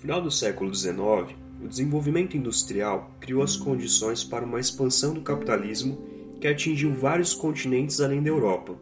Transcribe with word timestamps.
final 0.00 0.22
do 0.22 0.30
século 0.30 0.74
XIX, 0.74 1.36
o 1.62 1.68
desenvolvimento 1.68 2.34
industrial 2.34 3.10
criou 3.20 3.42
as 3.42 3.54
condições 3.54 4.24
para 4.24 4.46
uma 4.46 4.58
expansão 4.58 5.12
do 5.12 5.20
capitalismo 5.20 6.02
que 6.40 6.48
atingiu 6.48 6.94
vários 6.94 7.34
continentes 7.34 8.00
além 8.00 8.22
da 8.22 8.30
Europa, 8.30 8.74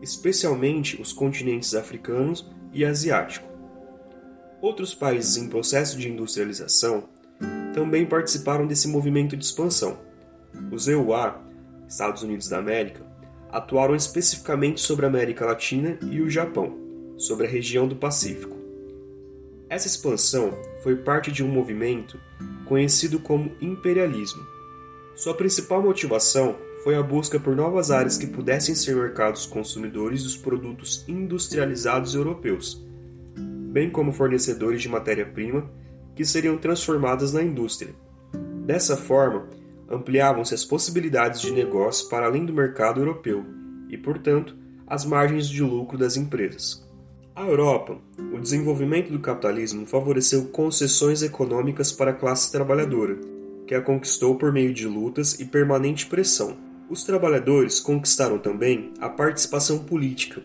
especialmente 0.00 1.00
os 1.02 1.12
continentes 1.12 1.74
africanos 1.74 2.48
e 2.72 2.84
asiático. 2.84 3.48
Outros 4.60 4.94
países 4.94 5.36
em 5.36 5.48
processo 5.48 5.98
de 5.98 6.08
industrialização 6.08 7.08
também 7.74 8.06
participaram 8.06 8.64
desse 8.64 8.86
movimento 8.86 9.36
de 9.36 9.44
expansão. 9.44 9.98
Os 10.70 10.86
EUA, 10.86 11.42
Estados 11.88 12.22
Unidos 12.22 12.48
da 12.48 12.58
América, 12.58 13.04
atuaram 13.50 13.96
especificamente 13.96 14.80
sobre 14.80 15.04
a 15.04 15.08
América 15.08 15.44
Latina 15.44 15.98
e 16.00 16.20
o 16.20 16.30
Japão, 16.30 16.78
sobre 17.16 17.48
a 17.48 17.50
região 17.50 17.88
do 17.88 17.96
Pacífico. 17.96 18.61
Essa 19.72 19.86
expansão 19.86 20.52
foi 20.82 20.96
parte 20.96 21.32
de 21.32 21.42
um 21.42 21.48
movimento 21.48 22.20
conhecido 22.66 23.18
como 23.18 23.56
imperialismo. 23.58 24.42
Sua 25.14 25.32
principal 25.32 25.82
motivação 25.82 26.56
foi 26.84 26.94
a 26.94 27.02
busca 27.02 27.40
por 27.40 27.56
novas 27.56 27.90
áreas 27.90 28.18
que 28.18 28.26
pudessem 28.26 28.74
ser 28.74 28.94
mercados 28.94 29.46
consumidores 29.46 30.24
dos 30.24 30.36
produtos 30.36 31.06
industrializados 31.08 32.14
europeus, 32.14 32.86
bem 33.72 33.88
como 33.88 34.12
fornecedores 34.12 34.82
de 34.82 34.90
matéria-prima 34.90 35.70
que 36.14 36.22
seriam 36.22 36.58
transformadas 36.58 37.32
na 37.32 37.42
indústria. 37.42 37.94
Dessa 38.66 38.94
forma, 38.94 39.48
ampliavam-se 39.88 40.52
as 40.52 40.66
possibilidades 40.66 41.40
de 41.40 41.50
negócio 41.50 42.10
para 42.10 42.26
além 42.26 42.44
do 42.44 42.52
mercado 42.52 43.00
europeu 43.00 43.42
e, 43.88 43.96
portanto, 43.96 44.54
as 44.86 45.06
margens 45.06 45.48
de 45.48 45.62
lucro 45.62 45.96
das 45.96 46.18
empresas. 46.18 46.81
A 47.34 47.46
Europa, 47.46 47.96
o 48.34 48.38
desenvolvimento 48.38 49.10
do 49.10 49.18
capitalismo 49.18 49.86
favoreceu 49.86 50.44
concessões 50.48 51.22
econômicas 51.22 51.90
para 51.90 52.10
a 52.10 52.14
classe 52.14 52.52
trabalhadora, 52.52 53.18
que 53.66 53.74
a 53.74 53.80
conquistou 53.80 54.34
por 54.34 54.52
meio 54.52 54.74
de 54.74 54.86
lutas 54.86 55.40
e 55.40 55.46
permanente 55.46 56.04
pressão. 56.06 56.58
Os 56.90 57.04
trabalhadores 57.04 57.80
conquistaram 57.80 58.38
também 58.38 58.92
a 59.00 59.08
participação 59.08 59.78
política, 59.78 60.42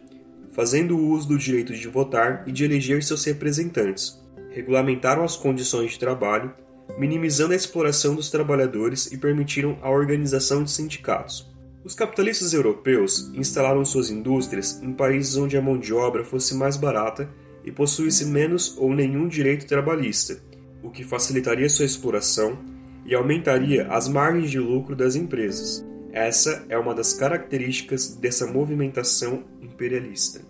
fazendo 0.53 0.97
uso 0.97 1.27
do 1.27 1.38
direito 1.38 1.73
de 1.73 1.88
votar 1.89 2.45
e 2.47 2.53
de 2.53 2.63
eleger 2.63 3.03
seus 3.03 3.25
representantes. 3.25 4.17
Regulamentaram 4.49 5.25
as 5.25 5.35
condições 5.35 5.91
de 5.91 5.99
trabalho, 5.99 6.53
minimizando 6.97 7.51
a 7.51 7.57
exploração 7.57 8.16
dos 8.16 8.31
trabalhadores 8.31 9.11
e 9.11 9.17
permitiram 9.17 9.77
a 9.81 9.89
organização 9.89 10.63
de 10.63 10.72
sindicatos. 10.72 11.45
Os 11.88 11.95
capitalistas 11.95 12.52
europeus 12.52 13.31
instalaram 13.33 13.85
suas 13.85 14.09
indústrias 14.09 14.83
em 14.83 14.91
países 14.91 15.38
onde 15.38 15.55
a 15.55 15.61
mão 15.61 15.80
de 15.80 15.94
obra 15.94 16.21
fosse 16.21 16.53
mais 16.53 16.75
barata 16.75 17.29
e 17.63 17.71
possuísse 17.71 18.25
menos 18.25 18.77
ou 18.77 18.94
nenhum 18.94 19.25
direito 19.25 19.66
trabalhista, 19.66 20.38
o 20.83 20.89
que 20.89 21.05
facilitaria 21.05 21.69
sua 21.69 21.85
exploração 21.85 22.59
e 23.05 23.16
aumentaria 23.16 23.88
as 23.88 24.09
margens 24.09 24.52
de 24.52 24.59
lucro 24.59 24.97
das 24.97 25.16
empresas. 25.16 25.81
Essa 26.11 26.66
é 26.67 26.77
uma 26.77 26.94
das 26.94 27.13
características 27.13 28.17
dessa 28.17 28.45
movimentação 28.45 29.45
imperialista. 29.61 30.41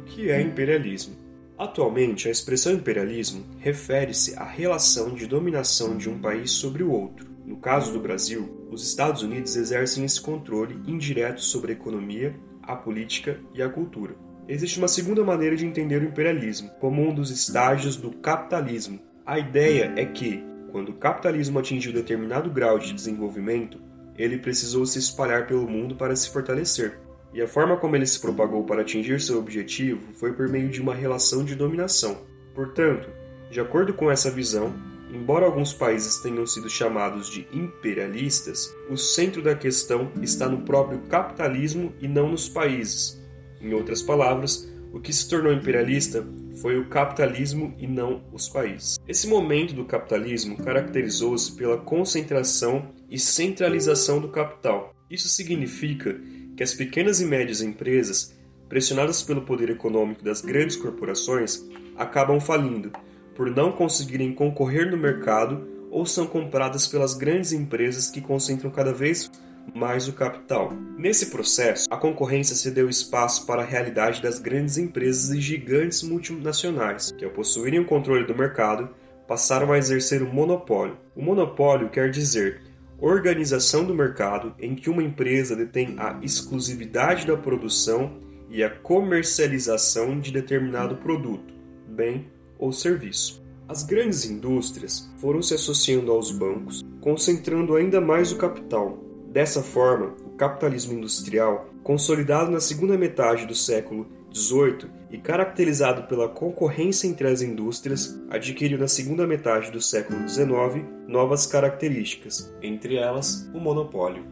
O 0.00 0.04
que 0.04 0.30
é 0.30 0.42
imperialismo? 0.42 1.25
Atualmente, 1.58 2.28
a 2.28 2.30
expressão 2.30 2.74
imperialismo 2.74 3.42
refere-se 3.58 4.34
à 4.36 4.44
relação 4.44 5.14
de 5.14 5.26
dominação 5.26 5.96
de 5.96 6.08
um 6.08 6.18
país 6.18 6.50
sobre 6.50 6.82
o 6.82 6.90
outro. 6.90 7.26
No 7.46 7.56
caso 7.56 7.92
do 7.92 8.00
Brasil, 8.00 8.68
os 8.70 8.86
Estados 8.86 9.22
Unidos 9.22 9.56
exercem 9.56 10.04
esse 10.04 10.20
controle 10.20 10.78
indireto 10.86 11.40
sobre 11.40 11.72
a 11.72 11.74
economia, 11.74 12.38
a 12.62 12.76
política 12.76 13.40
e 13.54 13.62
a 13.62 13.70
cultura. 13.70 14.14
Existe 14.46 14.78
uma 14.78 14.86
segunda 14.86 15.24
maneira 15.24 15.56
de 15.56 15.64
entender 15.64 16.02
o 16.02 16.06
imperialismo, 16.06 16.70
como 16.78 17.02
um 17.02 17.14
dos 17.14 17.30
estágios 17.30 17.96
do 17.96 18.10
capitalismo. 18.12 19.00
A 19.24 19.38
ideia 19.38 19.94
é 19.96 20.04
que, 20.04 20.44
quando 20.70 20.90
o 20.90 20.96
capitalismo 20.96 21.58
atingiu 21.58 21.92
determinado 21.92 22.50
grau 22.50 22.78
de 22.78 22.92
desenvolvimento, 22.92 23.80
ele 24.18 24.38
precisou 24.38 24.84
se 24.84 24.98
espalhar 24.98 25.46
pelo 25.46 25.66
mundo 25.66 25.96
para 25.96 26.14
se 26.14 26.28
fortalecer 26.28 27.05
e 27.36 27.42
a 27.42 27.46
forma 27.46 27.76
como 27.76 27.94
ele 27.94 28.06
se 28.06 28.18
propagou 28.18 28.64
para 28.64 28.80
atingir 28.80 29.20
seu 29.20 29.38
objetivo 29.38 30.00
foi 30.14 30.32
por 30.32 30.48
meio 30.48 30.70
de 30.70 30.80
uma 30.80 30.94
relação 30.94 31.44
de 31.44 31.54
dominação. 31.54 32.16
Portanto, 32.54 33.10
de 33.50 33.60
acordo 33.60 33.92
com 33.92 34.10
essa 34.10 34.30
visão, 34.30 34.72
embora 35.12 35.44
alguns 35.44 35.70
países 35.70 36.16
tenham 36.22 36.46
sido 36.46 36.70
chamados 36.70 37.28
de 37.28 37.46
imperialistas, 37.52 38.74
o 38.88 38.96
centro 38.96 39.42
da 39.42 39.54
questão 39.54 40.10
está 40.22 40.48
no 40.48 40.62
próprio 40.62 41.00
capitalismo 41.10 41.92
e 42.00 42.08
não 42.08 42.30
nos 42.30 42.48
países. 42.48 43.22
Em 43.60 43.74
outras 43.74 44.00
palavras, 44.00 44.66
o 44.90 44.98
que 44.98 45.12
se 45.12 45.28
tornou 45.28 45.52
imperialista 45.52 46.26
foi 46.62 46.78
o 46.78 46.88
capitalismo 46.88 47.74
e 47.78 47.86
não 47.86 48.24
os 48.32 48.48
países. 48.48 48.98
Esse 49.06 49.28
momento 49.28 49.74
do 49.74 49.84
capitalismo 49.84 50.56
caracterizou-se 50.56 51.52
pela 51.52 51.76
concentração 51.76 52.94
e 53.10 53.18
centralização 53.18 54.22
do 54.22 54.30
capital. 54.30 54.94
Isso 55.10 55.28
significa 55.28 56.18
que 56.56 56.62
as 56.62 56.72
pequenas 56.72 57.20
e 57.20 57.26
médias 57.26 57.60
empresas, 57.60 58.34
pressionadas 58.68 59.22
pelo 59.22 59.42
poder 59.42 59.70
econômico 59.70 60.24
das 60.24 60.40
grandes 60.40 60.74
corporações, 60.74 61.64
acabam 61.96 62.40
falindo 62.40 62.90
por 63.34 63.50
não 63.50 63.70
conseguirem 63.70 64.32
concorrer 64.32 64.90
no 64.90 64.96
mercado 64.96 65.68
ou 65.90 66.06
são 66.06 66.26
compradas 66.26 66.86
pelas 66.86 67.14
grandes 67.14 67.52
empresas 67.52 68.08
que 68.08 68.20
concentram 68.20 68.70
cada 68.70 68.92
vez 68.92 69.30
mais 69.74 70.08
o 70.08 70.12
capital. 70.12 70.72
Nesse 70.96 71.26
processo, 71.26 71.86
a 71.90 71.96
concorrência 71.96 72.56
cedeu 72.56 72.88
espaço 72.88 73.46
para 73.46 73.62
a 73.62 73.64
realidade 73.64 74.22
das 74.22 74.38
grandes 74.38 74.78
empresas 74.78 75.30
e 75.30 75.40
gigantes 75.40 76.02
multinacionais, 76.02 77.12
que 77.12 77.24
ao 77.24 77.30
possuírem 77.30 77.80
o 77.80 77.84
controle 77.84 78.24
do 78.24 78.34
mercado, 78.34 78.88
passaram 79.26 79.72
a 79.72 79.78
exercer 79.78 80.22
o 80.22 80.32
monopólio. 80.32 80.96
O 81.14 81.22
monopólio 81.22 81.90
quer 81.90 82.10
dizer 82.10 82.62
organização 82.98 83.84
do 83.84 83.94
mercado 83.94 84.54
em 84.58 84.74
que 84.74 84.88
uma 84.88 85.02
empresa 85.02 85.54
detém 85.54 85.94
a 85.98 86.18
exclusividade 86.22 87.26
da 87.26 87.36
produção 87.36 88.18
e 88.48 88.62
a 88.62 88.70
comercialização 88.70 90.18
de 90.18 90.32
determinado 90.32 90.96
produto, 90.96 91.52
bem 91.88 92.30
ou 92.58 92.72
serviço. 92.72 93.44
As 93.68 93.82
grandes 93.82 94.24
indústrias 94.24 95.10
foram 95.18 95.42
se 95.42 95.54
associando 95.54 96.12
aos 96.12 96.30
bancos, 96.30 96.82
concentrando 97.00 97.74
ainda 97.74 98.00
mais 98.00 98.32
o 98.32 98.36
capital. 98.36 98.98
Dessa 99.32 99.62
forma, 99.62 100.14
o 100.24 100.30
capitalismo 100.30 100.94
industrial, 100.94 101.68
consolidado 101.82 102.50
na 102.50 102.60
segunda 102.60 102.96
metade 102.96 103.44
do 103.44 103.54
século 103.54 104.06
XVIII 104.32 104.95
e 105.10 105.18
caracterizado 105.18 106.04
pela 106.04 106.28
concorrência 106.28 107.06
entre 107.06 107.28
as 107.28 107.42
indústrias, 107.42 108.20
adquiriu 108.28 108.78
na 108.78 108.88
segunda 108.88 109.26
metade 109.26 109.70
do 109.70 109.80
século 109.80 110.28
XIX 110.28 110.84
novas 111.06 111.46
características, 111.46 112.52
entre 112.60 112.96
elas 112.96 113.48
o 113.54 113.60
monopólio. 113.60 114.24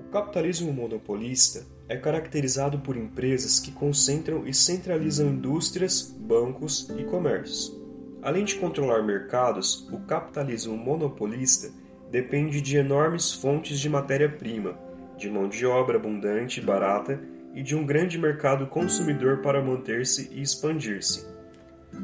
O 0.00 0.12
capitalismo 0.12 0.72
monopolista 0.72 1.64
é 1.88 1.96
caracterizado 1.96 2.78
por 2.80 2.96
empresas 2.96 3.58
que 3.58 3.70
concentram 3.70 4.46
e 4.46 4.52
centralizam 4.52 5.28
indústrias, 5.28 6.14
bancos 6.18 6.88
e 6.98 7.04
comércios. 7.04 7.81
Além 8.22 8.44
de 8.44 8.54
controlar 8.54 9.02
mercados, 9.02 9.88
o 9.90 9.98
capitalismo 10.00 10.76
monopolista 10.76 11.72
depende 12.08 12.60
de 12.60 12.76
enormes 12.76 13.32
fontes 13.32 13.80
de 13.80 13.88
matéria-prima, 13.88 14.78
de 15.18 15.28
mão 15.28 15.48
de 15.48 15.66
obra 15.66 15.96
abundante 15.96 16.60
e 16.60 16.62
barata 16.62 17.20
e 17.52 17.62
de 17.62 17.74
um 17.74 17.84
grande 17.84 18.16
mercado 18.18 18.66
consumidor 18.68 19.38
para 19.38 19.60
manter-se 19.60 20.30
e 20.32 20.40
expandir-se. 20.40 21.26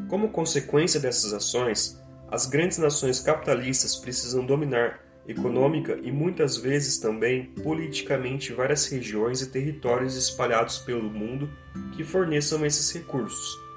Como 0.09 0.31
consequência 0.31 0.99
dessas 0.99 1.33
ações, 1.33 2.03
as 2.31 2.47
grandes 2.47 2.79
nações 2.79 3.21
capitalistas 3.21 3.95
precisam 3.95 4.45
dominar 4.45 5.01
econômica 5.27 5.99
e 6.03 6.11
muitas 6.11 6.57
vezes 6.57 6.99
também 6.99 7.53
politicamente 7.63 8.53
várias 8.53 8.87
regiões 8.87 9.41
e 9.41 9.51
territórios 9.51 10.17
espalhados 10.17 10.79
pelo 10.79 11.09
mundo 11.09 11.49
que 11.95 12.03
forneçam 12.03 12.67
esses 12.67 12.91
recursos. 12.93 13.68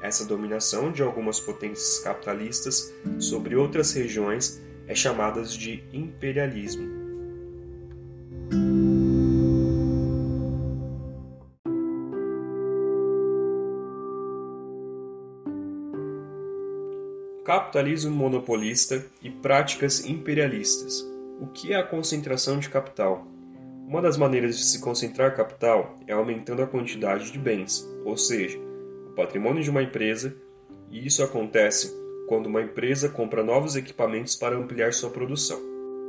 Essa 0.00 0.24
dominação 0.24 0.92
de 0.92 1.02
algumas 1.02 1.40
potências 1.40 1.98
capitalistas 1.98 2.92
sobre 3.18 3.56
outras 3.56 3.92
regiões 3.92 4.62
é 4.86 4.94
chamada 4.94 5.42
de 5.42 5.82
imperialismo. 5.92 6.98
Capitalismo 17.44 18.14
monopolista 18.14 19.06
e 19.22 19.30
práticas 19.30 20.04
imperialistas. 20.04 21.00
O 21.40 21.46
que 21.46 21.72
é 21.72 21.76
a 21.76 21.82
concentração 21.82 22.58
de 22.58 22.68
capital? 22.68 23.26
Uma 23.86 24.02
das 24.02 24.18
maneiras 24.18 24.58
de 24.58 24.64
se 24.64 24.80
concentrar 24.80 25.34
capital 25.34 25.98
é 26.06 26.12
aumentando 26.12 26.62
a 26.62 26.66
quantidade 26.66 27.32
de 27.32 27.38
bens, 27.38 27.88
ou 28.04 28.18
seja, 28.18 28.67
patrimônio 29.18 29.64
de 29.64 29.68
uma 29.68 29.82
empresa, 29.82 30.36
e 30.92 31.04
isso 31.04 31.24
acontece 31.24 31.92
quando 32.28 32.46
uma 32.46 32.62
empresa 32.62 33.08
compra 33.08 33.42
novos 33.42 33.74
equipamentos 33.74 34.36
para 34.36 34.56
ampliar 34.56 34.92
sua 34.92 35.10
produção. 35.10 35.60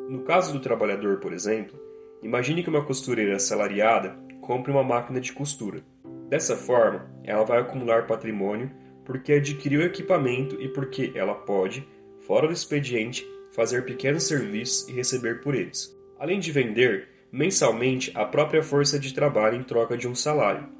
No 0.08 0.22
caso 0.22 0.54
do 0.54 0.60
trabalhador, 0.60 1.20
por 1.20 1.34
exemplo, 1.34 1.76
imagine 2.22 2.62
que 2.62 2.70
uma 2.70 2.86
costureira 2.86 3.36
assalariada 3.36 4.16
compre 4.40 4.72
uma 4.72 4.84
máquina 4.84 5.20
de 5.20 5.34
costura. 5.34 5.82
Dessa 6.30 6.56
forma, 6.56 7.10
ela 7.24 7.44
vai 7.44 7.58
acumular 7.60 8.06
patrimônio 8.06 8.70
porque 9.04 9.34
adquiriu 9.34 9.82
equipamento 9.82 10.62
e 10.62 10.70
porque 10.70 11.12
ela 11.16 11.34
pode, 11.34 11.88
fora 12.20 12.46
do 12.46 12.54
expediente, 12.54 13.28
fazer 13.52 13.86
pequenos 13.86 14.28
serviços 14.28 14.88
e 14.88 14.92
receber 14.92 15.42
por 15.42 15.56
eles. 15.56 15.98
Além 16.20 16.40
de 16.40 16.52
vender, 16.52 17.08
mensalmente 17.32 18.12
a 18.14 18.24
própria 18.24 18.62
força 18.62 19.00
de 19.00 19.16
trabalho 19.16 19.58
em 19.58 19.64
troca 19.64 19.98
de 19.98 20.08
um 20.08 20.14
salário. 20.14 20.78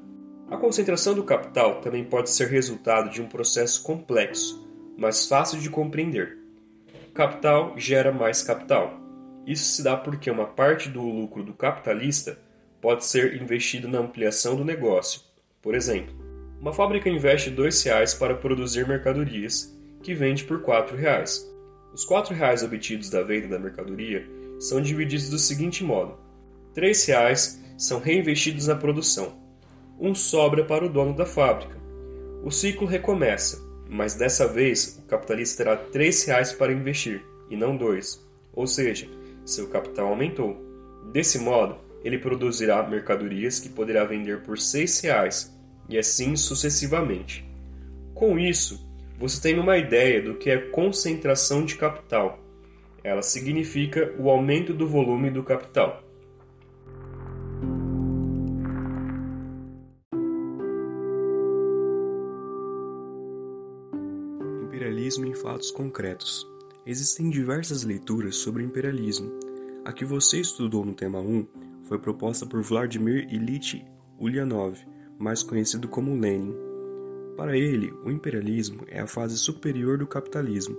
A 0.50 0.56
concentração 0.56 1.14
do 1.14 1.22
capital 1.22 1.80
também 1.80 2.02
pode 2.02 2.28
ser 2.28 2.48
resultado 2.48 3.08
de 3.08 3.22
um 3.22 3.28
processo 3.28 3.84
complexo, 3.84 4.68
mas 4.98 5.28
fácil 5.28 5.60
de 5.60 5.70
compreender. 5.70 6.38
Capital 7.14 7.74
gera 7.78 8.10
mais 8.10 8.42
capital. 8.42 8.98
Isso 9.46 9.76
se 9.76 9.82
dá 9.84 9.96
porque 9.96 10.28
uma 10.28 10.46
parte 10.46 10.88
do 10.88 11.02
lucro 11.02 11.44
do 11.44 11.54
capitalista 11.54 12.36
pode 12.80 13.04
ser 13.04 13.40
investido 13.40 13.86
na 13.86 14.00
ampliação 14.00 14.56
do 14.56 14.64
negócio. 14.64 15.20
Por 15.62 15.72
exemplo, 15.72 16.12
uma 16.60 16.72
fábrica 16.72 17.08
investe 17.08 17.50
R$ 17.50 17.56
2,00 17.56 18.18
para 18.18 18.34
produzir 18.34 18.88
mercadorias, 18.88 19.72
que 20.02 20.14
vende 20.14 20.42
por 20.42 20.58
R$ 20.58 20.64
4,00. 20.64 21.46
Os 21.92 22.08
R$ 22.08 22.16
4,00 22.16 22.64
obtidos 22.64 23.08
da 23.08 23.22
venda 23.22 23.46
da 23.46 23.58
mercadoria 23.58 24.26
são 24.58 24.80
divididos 24.80 25.30
do 25.30 25.38
seguinte 25.38 25.84
modo: 25.84 26.18
R$ 26.74 26.82
3,00 26.90 27.60
são 27.78 28.00
reinvestidos 28.00 28.66
na 28.66 28.74
produção. 28.74 29.49
Um 30.00 30.14
sobra 30.14 30.64
para 30.64 30.84
o 30.84 30.88
dono 30.88 31.14
da 31.14 31.26
fábrica. 31.26 31.76
O 32.42 32.50
ciclo 32.50 32.86
recomeça 32.86 33.70
mas 33.90 34.14
dessa 34.14 34.46
vez 34.46 35.00
o 35.02 35.08
capitalista 35.08 35.64
terá 35.64 35.74
R$ 35.74 35.90
3,00 35.92 36.56
para 36.56 36.72
investir 36.72 37.24
e 37.50 37.56
não 37.56 37.76
dois, 37.76 38.24
ou 38.52 38.64
seja, 38.64 39.08
seu 39.44 39.66
capital 39.66 40.06
aumentou. 40.06 40.56
Desse 41.12 41.40
modo, 41.40 41.76
ele 42.04 42.16
produzirá 42.16 42.88
mercadorias 42.88 43.58
que 43.58 43.68
poderá 43.68 44.04
vender 44.04 44.42
por 44.42 44.56
R$ 44.56 44.62
6,00 44.62 45.50
e 45.88 45.98
assim 45.98 46.36
sucessivamente. 46.36 47.44
Com 48.14 48.38
isso, 48.38 48.88
você 49.18 49.42
tem 49.42 49.58
uma 49.58 49.76
ideia 49.76 50.22
do 50.22 50.36
que 50.36 50.50
é 50.50 50.56
concentração 50.56 51.64
de 51.64 51.74
capital. 51.74 52.38
Ela 53.02 53.22
significa 53.22 54.14
o 54.20 54.30
aumento 54.30 54.72
do 54.72 54.86
volume 54.86 55.30
do 55.30 55.42
capital. 55.42 56.00
Imperialismo 64.80 65.26
em 65.26 65.34
fatos 65.34 65.70
concretos. 65.70 66.48
Existem 66.86 67.28
diversas 67.28 67.82
leituras 67.82 68.36
sobre 68.36 68.64
imperialismo. 68.64 69.30
A 69.84 69.92
que 69.92 70.06
você 70.06 70.40
estudou 70.40 70.86
no 70.86 70.94
tema 70.94 71.20
1 71.20 71.46
foi 71.84 71.98
proposta 71.98 72.46
por 72.46 72.62
Vladimir 72.62 73.28
Ilyich 73.30 73.84
Ulyanov, 74.18 74.78
mais 75.18 75.42
conhecido 75.42 75.86
como 75.86 76.18
Lenin. 76.18 76.54
Para 77.36 77.58
ele, 77.58 77.92
o 78.06 78.10
imperialismo 78.10 78.86
é 78.88 79.00
a 79.00 79.06
fase 79.06 79.36
superior 79.36 79.98
do 79.98 80.06
capitalismo, 80.06 80.78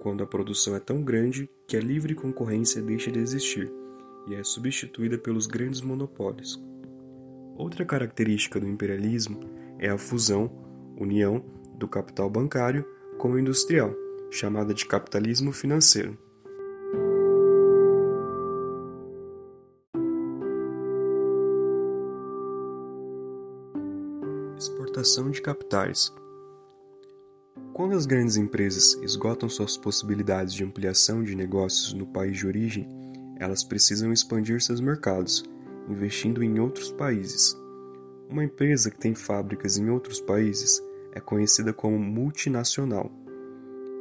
quando 0.00 0.22
a 0.22 0.26
produção 0.26 0.74
é 0.74 0.80
tão 0.80 1.02
grande 1.02 1.46
que 1.68 1.76
a 1.76 1.80
livre 1.80 2.14
concorrência 2.14 2.80
deixa 2.80 3.12
de 3.12 3.18
existir 3.18 3.70
e 4.28 4.34
é 4.34 4.42
substituída 4.42 5.18
pelos 5.18 5.46
grandes 5.46 5.82
monopólios. 5.82 6.58
Outra 7.54 7.84
característica 7.84 8.58
do 8.58 8.66
imperialismo 8.66 9.40
é 9.78 9.90
a 9.90 9.98
fusão, 9.98 10.50
união, 10.98 11.44
do 11.76 11.86
capital 11.86 12.30
bancário 12.30 12.86
como 13.18 13.38
industrial, 13.38 13.94
chamada 14.30 14.72
de 14.72 14.86
capitalismo 14.86 15.52
financeiro. 15.52 16.16
Exportação 24.56 25.30
de 25.30 25.42
capitais. 25.42 26.12
Quando 27.72 27.96
as 27.96 28.04
grandes 28.06 28.36
empresas 28.36 28.94
esgotam 29.02 29.48
suas 29.48 29.76
possibilidades 29.76 30.52
de 30.52 30.62
ampliação 30.62 31.22
de 31.22 31.34
negócios 31.34 31.92
no 31.94 32.06
país 32.06 32.36
de 32.36 32.46
origem, 32.46 32.86
elas 33.38 33.64
precisam 33.64 34.12
expandir 34.12 34.62
seus 34.62 34.80
mercados, 34.80 35.42
investindo 35.88 36.42
em 36.42 36.60
outros 36.60 36.90
países. 36.92 37.56
Uma 38.28 38.44
empresa 38.44 38.90
que 38.90 38.98
tem 38.98 39.14
fábricas 39.14 39.76
em 39.76 39.90
outros 39.90 40.20
países 40.20 40.82
é 41.12 41.20
conhecida 41.20 41.72
como 41.72 41.98
multinacional. 41.98 43.10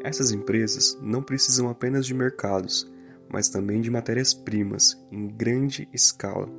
Essas 0.04 0.32
empresas 0.32 0.98
não 1.02 1.22
precisam 1.22 1.70
apenas 1.70 2.06
de 2.06 2.14
mercados, 2.14 2.92
mas 3.30 3.50
também 3.50 3.82
de 3.82 3.92
matérias-primas 3.92 5.00
em 5.12 5.28
grande 5.28 5.88
escala. 5.94 6.50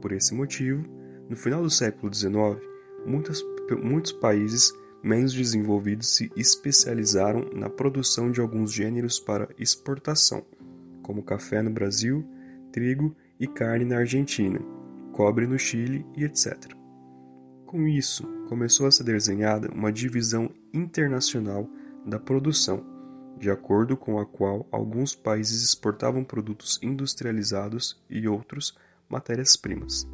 Por 0.00 0.12
esse 0.12 0.32
motivo, 0.32 0.84
no 1.28 1.36
final 1.36 1.62
do 1.62 1.70
século 1.70 2.12
XIX, 2.12 2.60
muitos, 3.04 3.44
muitos 3.82 4.12
países 4.12 4.72
menos 5.02 5.32
desenvolvidos 5.32 6.16
se 6.16 6.30
especializaram 6.36 7.50
na 7.52 7.68
produção 7.68 8.30
de 8.30 8.40
alguns 8.40 8.72
gêneros 8.72 9.18
para 9.18 9.48
exportação, 9.58 10.44
como 11.02 11.22
café 11.22 11.62
no 11.62 11.70
Brasil, 11.70 12.24
trigo 12.72 13.14
e 13.38 13.46
carne 13.46 13.84
na 13.84 13.98
Argentina, 13.98 14.60
cobre 15.12 15.46
no 15.46 15.58
Chile 15.58 16.04
e 16.16 16.24
etc. 16.24 16.77
Com 17.68 17.86
isso, 17.86 18.26
começou 18.48 18.86
a 18.86 18.90
ser 18.90 19.04
desenhada 19.04 19.70
uma 19.70 19.92
divisão 19.92 20.50
internacional 20.72 21.68
da 22.06 22.18
produção, 22.18 22.82
de 23.38 23.50
acordo 23.50 23.94
com 23.94 24.18
a 24.18 24.24
qual 24.24 24.66
alguns 24.72 25.14
países 25.14 25.62
exportavam 25.62 26.24
produtos 26.24 26.80
industrializados 26.82 28.02
e 28.08 28.26
outros 28.26 28.74
matérias-primas. 29.06 30.08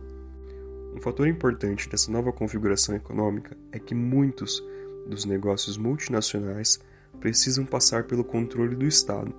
Um 0.97 1.01
fator 1.01 1.29
importante 1.29 1.89
dessa 1.89 2.11
nova 2.11 2.33
configuração 2.33 2.97
econômica 2.97 3.57
é 3.71 3.79
que 3.79 3.95
muitos 3.95 4.61
dos 5.07 5.25
negócios 5.25 5.77
multinacionais 5.77 6.81
precisam 7.21 7.65
passar 7.65 8.03
pelo 8.03 8.25
controle 8.25 8.75
do 8.75 8.85
Estado. 8.85 9.33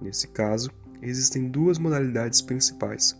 Nesse 0.00 0.26
caso, 0.26 0.68
existem 1.00 1.48
duas 1.48 1.78
modalidades 1.78 2.42
principais, 2.42 3.16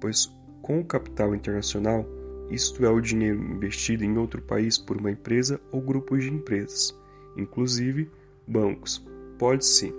pois 0.00 0.34
com 0.62 0.80
o 0.80 0.84
capital 0.84 1.34
internacional 1.34 2.15
isto 2.50 2.84
é 2.84 2.88
o 2.88 3.00
dinheiro 3.00 3.42
investido 3.42 4.04
em 4.04 4.16
outro 4.16 4.40
país 4.40 4.78
por 4.78 4.96
uma 4.96 5.10
empresa 5.10 5.60
ou 5.72 5.80
grupos 5.80 6.24
de 6.24 6.30
empresas, 6.30 6.96
inclusive 7.36 8.10
bancos. 8.46 9.04
Pode-se 9.38 9.92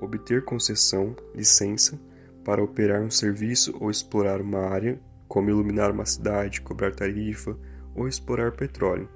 obter 0.00 0.44
concessão, 0.44 1.14
licença, 1.34 2.00
para 2.44 2.62
operar 2.62 3.02
um 3.02 3.10
serviço 3.10 3.76
ou 3.78 3.90
explorar 3.90 4.40
uma 4.40 4.60
área, 4.60 4.98
como 5.28 5.50
iluminar 5.50 5.90
uma 5.90 6.06
cidade, 6.06 6.62
cobrar 6.62 6.94
tarifa 6.94 7.58
ou 7.94 8.08
explorar 8.08 8.52
petróleo. 8.52 9.08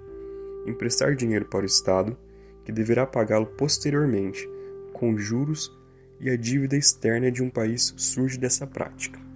Emprestar 0.67 1.15
dinheiro 1.15 1.47
para 1.47 1.63
o 1.63 1.67
Estado, 1.67 2.17
que 2.65 2.71
deverá 2.71 3.07
pagá-lo 3.07 3.47
posteriormente, 3.47 4.47
com 4.93 5.17
juros 5.17 5.73
e 6.21 6.29
a 6.29 6.37
dívida 6.37 6.77
externa 6.77 7.31
de 7.33 7.43
um 7.43 7.49
país 7.49 7.95
surge 7.97 8.39
dessa 8.39 8.67
prática. 8.67 9.32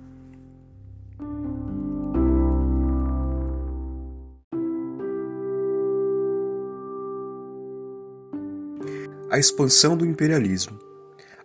A 9.37 9.39
expansão 9.39 9.95
do 9.95 10.07
imperialismo. 10.07 10.79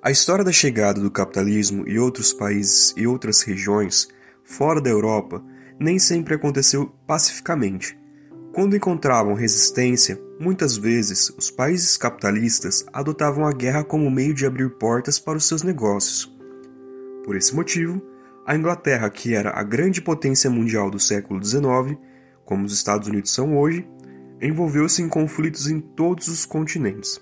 A 0.02 0.10
história 0.10 0.46
da 0.46 0.52
chegada 0.54 1.02
do 1.02 1.12
capitalismo 1.12 1.86
e 1.86 2.00
outros 2.00 2.32
países 2.32 2.94
e 2.96 3.06
outras 3.06 3.42
regiões 3.42 4.08
fora 4.46 4.80
da 4.80 4.90
Europa 4.90 5.44
nem 5.78 6.00
sempre 6.00 6.34
aconteceu 6.34 6.90
pacificamente. 7.06 8.00
Quando 8.54 8.78
encontravam 8.78 9.34
resistência, 9.34 10.18
muitas 10.40 10.78
vezes 10.78 11.32
os 11.38 11.52
países 11.52 11.98
capitalistas 11.98 12.86
adotavam 12.94 13.46
a 13.46 13.52
guerra 13.52 13.84
como 13.84 14.10
meio 14.10 14.34
de 14.34 14.46
abrir 14.46 14.70
portas 14.78 15.20
para 15.20 15.38
os 15.38 15.46
seus 15.46 15.62
negócios. 15.62 16.34
Por 17.26 17.36
esse 17.36 17.54
motivo, 17.54 18.02
a 18.48 18.56
Inglaterra, 18.56 19.10
que 19.10 19.36
era 19.36 19.52
a 19.52 19.64
grande 19.64 20.02
potência 20.02 20.50
mundial 20.50 20.90
do 20.90 20.98
século 20.98 21.44
XIX, 21.44 22.00
como 22.46 22.64
os 22.64 22.72
Estados 22.72 23.10
Unidos 23.10 23.34
são 23.34 23.58
hoje, 23.58 23.86
envolveu-se 24.42 25.02
em 25.02 25.10
conflitos 25.10 25.70
em 25.70 25.82
todos 25.82 26.30
os 26.30 26.46
continentes. 26.46 27.20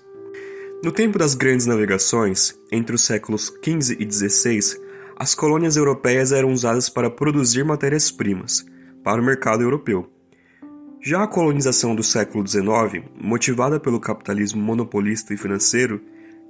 No 0.82 0.90
tempo 0.90 1.18
das 1.18 1.34
grandes 1.34 1.66
navegações, 1.66 2.58
entre 2.72 2.94
os 2.94 3.04
séculos 3.04 3.52
XV 3.62 3.98
e 4.00 4.10
XVI, 4.10 4.80
as 5.14 5.34
colônias 5.34 5.76
europeias 5.76 6.32
eram 6.32 6.50
usadas 6.50 6.88
para 6.88 7.10
produzir 7.10 7.62
matérias-primas 7.66 8.64
para 9.04 9.20
o 9.20 9.24
mercado 9.24 9.62
europeu. 9.62 10.10
Já 11.02 11.22
a 11.22 11.26
colonização 11.26 11.94
do 11.94 12.02
século 12.02 12.46
XIX, 12.48 13.04
motivada 13.14 13.78
pelo 13.78 14.00
capitalismo 14.00 14.62
monopolista 14.62 15.34
e 15.34 15.36
financeiro, 15.36 16.00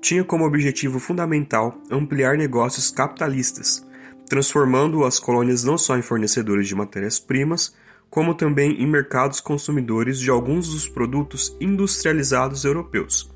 tinha 0.01 0.23
como 0.23 0.45
objetivo 0.45 1.01
fundamental 1.01 1.77
ampliar 1.91 2.39
negócios 2.39 2.89
capitalistas, 2.89 3.85
transformando 4.29 5.05
as 5.05 5.19
colônias 5.19 5.65
não 5.65 5.77
só 5.77 5.99
em 5.99 6.03
fornecedores 6.03 6.69
de 6.69 6.77
matérias-primas, 6.77 7.75
como 8.09 8.33
também 8.33 8.81
em 8.81 8.87
mercados 8.87 9.41
consumidores 9.41 10.21
de 10.21 10.31
alguns 10.31 10.69
dos 10.73 10.89
produtos 10.89 11.57
industrializados 11.61 12.65
europeus. 12.65 13.29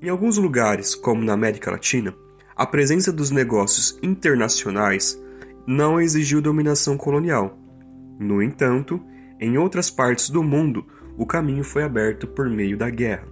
Em 0.00 0.10
alguns 0.10 0.36
lugares, 0.36 0.94
como 0.94 1.24
na 1.24 1.32
América 1.32 1.70
Latina, 1.70 2.14
a 2.54 2.66
presença 2.66 3.10
dos 3.10 3.30
negócios 3.30 3.98
internacionais 4.02 5.18
não 5.66 5.98
exigiu 5.98 6.42
dominação 6.42 6.98
colonial. 6.98 7.58
No 8.18 8.42
entanto, 8.42 9.00
em 9.40 9.56
outras 9.56 9.90
partes 9.90 10.28
do 10.28 10.42
mundo, 10.42 10.86
o 11.16 11.24
caminho 11.24 11.64
foi 11.64 11.82
aberto 11.82 12.26
por 12.26 12.48
meio 12.48 12.76
da 12.76 12.90
guerra. 12.90 13.26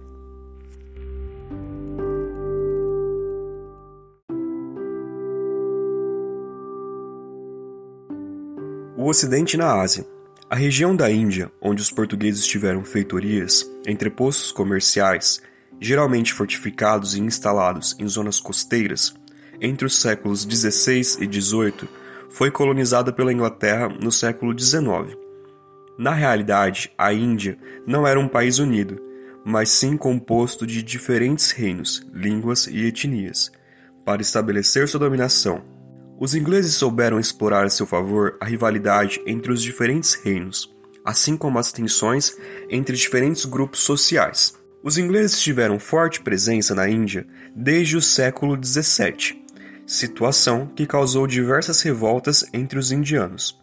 O 8.97 9.07
Ocidente 9.07 9.55
na 9.55 9.71
Ásia. 9.71 10.03
A 10.49 10.55
região 10.55 10.95
da 10.95 11.11
Índia, 11.11 11.51
onde 11.61 11.81
os 11.81 11.91
portugueses 11.91 12.45
tiveram 12.45 12.83
feitorias, 12.83 13.69
entrepostos 13.87 14.51
comerciais, 14.51 15.41
geralmente 15.79 16.33
fortificados 16.33 17.15
e 17.15 17.21
instalados 17.21 17.95
em 17.99 18.07
zonas 18.07 18.39
costeiras, 18.39 19.13
entre 19.61 19.85
os 19.85 19.99
séculos 19.99 20.41
XVI 20.41 21.23
e 21.23 21.41
XVIII, 21.41 21.89
foi 22.29 22.51
colonizada 22.51 23.13
pela 23.13 23.31
Inglaterra 23.31 23.87
no 23.87 24.11
século 24.11 24.57
XIX. 24.57 25.17
Na 25.97 26.11
realidade, 26.11 26.91
a 26.97 27.13
Índia 27.13 27.57
não 27.87 28.05
era 28.05 28.19
um 28.19 28.27
país 28.27 28.59
unido, 28.59 29.01
mas 29.45 29.69
sim 29.69 29.95
composto 29.95 30.65
de 30.65 30.83
diferentes 30.83 31.51
reinos, 31.51 32.05
línguas 32.13 32.67
e 32.67 32.85
etnias, 32.85 33.51
para 34.03 34.21
estabelecer 34.21 34.87
sua 34.87 34.99
dominação. 34.99 35.63
Os 36.19 36.33
ingleses 36.33 36.73
souberam 36.75 37.19
explorar 37.19 37.65
a 37.65 37.69
seu 37.69 37.85
favor 37.85 38.37
a 38.39 38.45
rivalidade 38.45 39.21
entre 39.25 39.51
os 39.51 39.61
diferentes 39.61 40.15
reinos, 40.15 40.73
assim 41.03 41.37
como 41.37 41.59
as 41.59 41.71
tensões 41.71 42.35
entre 42.69 42.95
diferentes 42.95 43.45
grupos 43.45 43.81
sociais. 43.81 44.57
Os 44.85 44.99
ingleses 44.99 45.41
tiveram 45.41 45.79
forte 45.79 46.21
presença 46.21 46.75
na 46.75 46.87
Índia 46.87 47.25
desde 47.55 47.97
o 47.97 48.01
século 48.03 48.55
XVII, 48.63 49.43
situação 49.83 50.67
que 50.67 50.85
causou 50.85 51.25
diversas 51.25 51.81
revoltas 51.81 52.45
entre 52.53 52.77
os 52.77 52.91
indianos. 52.91 53.59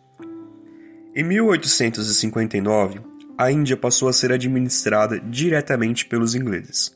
Em 1.15 1.23
1859, 1.23 3.03
a 3.39 3.53
Índia 3.53 3.77
passou 3.77 4.09
a 4.09 4.13
ser 4.13 4.33
administrada 4.33 5.21
diretamente 5.21 6.07
pelos 6.07 6.35
ingleses. 6.35 6.93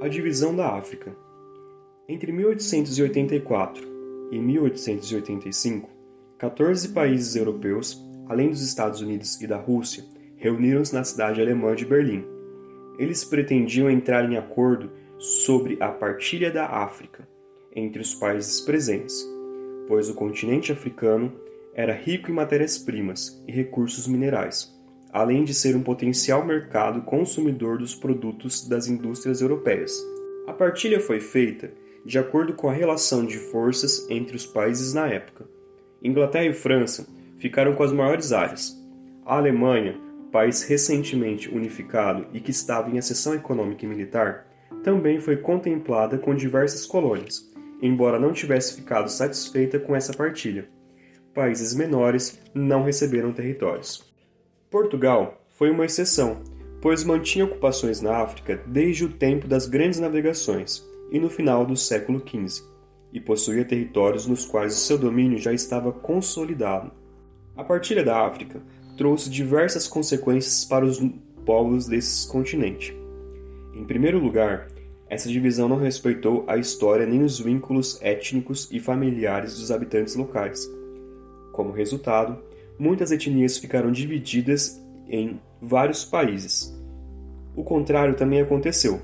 A 0.00 0.06
divisão 0.06 0.54
da 0.54 0.76
África. 0.76 1.12
Entre 2.08 2.30
1884 2.30 3.97
e 4.30 4.38
1885, 4.38 5.88
14 6.38 6.88
países 6.90 7.36
europeus, 7.36 8.02
além 8.26 8.50
dos 8.50 8.62
Estados 8.62 9.00
Unidos 9.00 9.40
e 9.40 9.46
da 9.46 9.56
Rússia, 9.56 10.04
reuniram-se 10.36 10.94
na 10.94 11.04
cidade 11.04 11.40
alemã 11.40 11.74
de 11.74 11.84
Berlim 11.84 12.38
eles 12.98 13.24
pretendiam 13.24 13.88
entrar 13.88 14.30
em 14.30 14.36
acordo 14.36 14.90
sobre 15.18 15.76
a 15.80 15.88
partilha 15.88 16.50
da 16.50 16.66
África 16.66 17.26
entre 17.74 18.02
os 18.02 18.12
países 18.12 18.60
presentes, 18.60 19.24
pois 19.86 20.10
o 20.10 20.14
continente 20.14 20.72
africano 20.72 21.32
era 21.72 21.92
rico 21.92 22.28
em 22.28 22.34
matérias-primas 22.34 23.40
e 23.46 23.52
recursos 23.52 24.08
minerais, 24.08 24.76
além 25.12 25.44
de 25.44 25.54
ser 25.54 25.76
um 25.76 25.82
potencial 25.82 26.44
mercado 26.44 27.02
consumidor 27.02 27.78
dos 27.78 27.94
produtos 27.94 28.68
das 28.68 28.88
indústrias 28.88 29.40
europeias. 29.40 29.96
A 30.48 30.52
partilha 30.52 30.98
foi 30.98 31.20
feita 31.20 31.70
de 32.04 32.18
acordo 32.18 32.54
com 32.54 32.68
a 32.68 32.72
relação 32.72 33.24
de 33.24 33.38
forças 33.38 34.08
entre 34.10 34.36
os 34.36 34.46
países 34.46 34.94
na 34.94 35.06
época. 35.08 35.46
Inglaterra 36.02 36.46
e 36.46 36.54
França 36.54 37.06
ficaram 37.38 37.74
com 37.74 37.82
as 37.82 37.92
maiores 37.92 38.32
áreas. 38.32 38.76
A 39.24 39.36
Alemanha 39.36 40.08
país 40.30 40.62
recentemente 40.62 41.48
unificado 41.48 42.26
e 42.32 42.40
que 42.40 42.50
estava 42.50 42.90
em 42.90 42.98
acessão 42.98 43.34
econômica 43.34 43.84
e 43.84 43.88
militar, 43.88 44.46
também 44.82 45.20
foi 45.20 45.36
contemplada 45.36 46.18
com 46.18 46.34
diversas 46.34 46.86
colônias, 46.86 47.50
embora 47.82 48.18
não 48.18 48.32
tivesse 48.32 48.74
ficado 48.74 49.08
satisfeita 49.10 49.78
com 49.78 49.96
essa 49.96 50.12
partilha. 50.12 50.68
Países 51.34 51.74
menores 51.74 52.40
não 52.54 52.84
receberam 52.84 53.32
territórios. 53.32 54.04
Portugal 54.70 55.44
foi 55.48 55.70
uma 55.70 55.86
exceção, 55.86 56.42
pois 56.80 57.04
mantinha 57.04 57.44
ocupações 57.44 58.00
na 58.00 58.16
África 58.18 58.62
desde 58.66 59.04
o 59.04 59.12
tempo 59.12 59.46
das 59.46 59.66
grandes 59.66 59.98
navegações 59.98 60.86
e 61.10 61.18
no 61.18 61.30
final 61.30 61.64
do 61.64 61.76
século 61.76 62.20
XV, 62.20 62.64
e 63.12 63.20
possuía 63.20 63.64
territórios 63.64 64.26
nos 64.26 64.46
quais 64.46 64.74
o 64.74 64.78
seu 64.78 64.98
domínio 64.98 65.38
já 65.38 65.52
estava 65.52 65.92
consolidado. 65.92 66.90
A 67.56 67.64
partilha 67.64 68.04
da 68.04 68.26
África 68.26 68.62
trouxe 68.96 69.30
diversas 69.30 69.88
consequências 69.88 70.64
para 70.64 70.84
os 70.84 71.00
povos 71.44 71.86
desse 71.86 72.28
continente. 72.28 72.94
Em 73.74 73.84
primeiro 73.84 74.18
lugar, 74.18 74.68
essa 75.08 75.28
divisão 75.28 75.68
não 75.68 75.78
respeitou 75.78 76.44
a 76.46 76.58
história 76.58 77.06
nem 77.06 77.22
os 77.22 77.38
vínculos 77.38 77.98
étnicos 78.02 78.68
e 78.70 78.78
familiares 78.78 79.58
dos 79.58 79.70
habitantes 79.70 80.14
locais. 80.14 80.68
Como 81.52 81.72
resultado, 81.72 82.38
muitas 82.78 83.10
etnias 83.10 83.56
ficaram 83.56 83.90
divididas 83.90 84.80
em 85.08 85.40
vários 85.60 86.04
países. 86.04 86.76
O 87.56 87.64
contrário 87.64 88.14
também 88.14 88.40
aconteceu. 88.40 89.00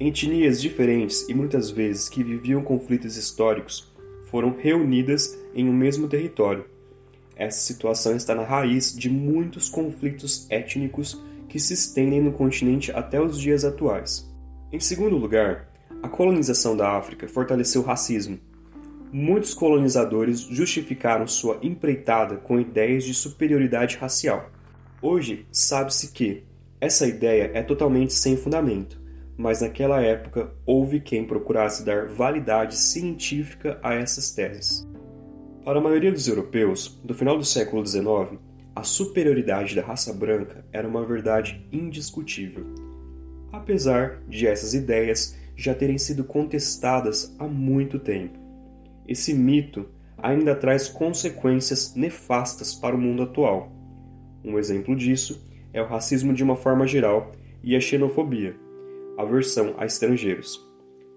Etnias 0.00 0.60
diferentes 0.60 1.28
e 1.28 1.34
muitas 1.34 1.70
vezes 1.70 2.08
que 2.08 2.24
viviam 2.24 2.62
conflitos 2.62 3.16
históricos 3.16 3.92
foram 4.30 4.56
reunidas 4.56 5.38
em 5.54 5.68
um 5.68 5.72
mesmo 5.72 6.08
território, 6.08 6.64
essa 7.42 7.60
situação 7.60 8.14
está 8.14 8.34
na 8.34 8.44
raiz 8.44 8.94
de 8.94 9.10
muitos 9.10 9.68
conflitos 9.68 10.46
étnicos 10.48 11.20
que 11.48 11.58
se 11.58 11.74
estendem 11.74 12.20
no 12.20 12.32
continente 12.32 12.92
até 12.92 13.20
os 13.20 13.36
dias 13.36 13.64
atuais. 13.64 14.30
Em 14.70 14.78
segundo 14.78 15.16
lugar, 15.16 15.68
a 16.02 16.08
colonização 16.08 16.76
da 16.76 16.96
África 16.96 17.26
fortaleceu 17.26 17.82
o 17.82 17.84
racismo. 17.84 18.38
Muitos 19.12 19.54
colonizadores 19.54 20.40
justificaram 20.40 21.26
sua 21.26 21.58
empreitada 21.62 22.36
com 22.36 22.60
ideias 22.60 23.02
de 23.02 23.12
superioridade 23.12 23.96
racial. 23.96 24.50
Hoje, 25.02 25.44
sabe-se 25.50 26.12
que 26.12 26.44
essa 26.80 27.06
ideia 27.06 27.50
é 27.54 27.62
totalmente 27.62 28.12
sem 28.12 28.36
fundamento, 28.36 29.01
mas 29.42 29.60
naquela 29.60 30.00
época 30.00 30.52
houve 30.64 31.00
quem 31.00 31.24
procurasse 31.24 31.84
dar 31.84 32.06
validade 32.06 32.76
científica 32.76 33.76
a 33.82 33.92
essas 33.92 34.30
teses. 34.30 34.88
Para 35.64 35.80
a 35.80 35.82
maioria 35.82 36.12
dos 36.12 36.28
europeus, 36.28 37.00
do 37.02 37.12
final 37.12 37.36
do 37.36 37.44
século 37.44 37.84
XIX, 37.84 38.38
a 38.72 38.84
superioridade 38.84 39.74
da 39.74 39.82
raça 39.82 40.12
branca 40.12 40.64
era 40.72 40.86
uma 40.86 41.04
verdade 41.04 41.66
indiscutível, 41.72 42.64
apesar 43.52 44.22
de 44.28 44.46
essas 44.46 44.74
ideias 44.74 45.36
já 45.56 45.74
terem 45.74 45.98
sido 45.98 46.22
contestadas 46.22 47.34
há 47.36 47.48
muito 47.48 47.98
tempo. 47.98 48.38
Esse 49.08 49.34
mito 49.34 49.88
ainda 50.18 50.54
traz 50.54 50.88
consequências 50.88 51.96
nefastas 51.96 52.76
para 52.76 52.94
o 52.94 53.00
mundo 53.00 53.24
atual. 53.24 53.72
Um 54.44 54.56
exemplo 54.56 54.94
disso 54.94 55.44
é 55.72 55.82
o 55.82 55.88
racismo 55.88 56.32
de 56.32 56.44
uma 56.44 56.54
forma 56.54 56.86
geral 56.86 57.32
e 57.60 57.74
a 57.74 57.80
xenofobia, 57.80 58.54
aversão 59.16 59.74
a 59.78 59.86
estrangeiros, 59.86 60.60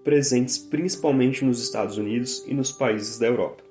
presentes 0.04 0.58
principalmente 0.58 1.44
nos 1.44 1.62
Estados 1.62 1.98
Unidos 1.98 2.44
e 2.46 2.54
nos 2.54 2.72
países 2.72 3.18
da 3.18 3.26
Europa. 3.26 3.62